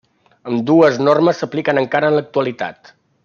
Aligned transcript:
Ambdues 0.51 0.97
normes 1.09 1.41
s'apliquen 1.43 1.83
encara 1.83 2.11
en 2.13 2.19
l'actualitat. 2.21 2.95